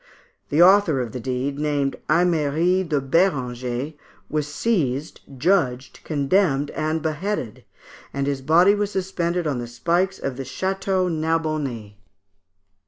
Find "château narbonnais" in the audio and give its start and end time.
10.43-11.97